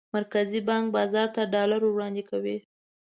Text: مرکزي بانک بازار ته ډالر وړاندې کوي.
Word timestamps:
مرکزي 0.15 0.59
بانک 0.67 0.85
بازار 0.97 1.27
ته 1.35 1.41
ډالر 1.53 1.81
وړاندې 1.87 2.23
کوي. 2.29 2.57